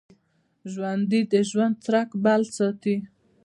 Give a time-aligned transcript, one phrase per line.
[0.71, 2.95] ژوندي د ژوند څرک بل ساتي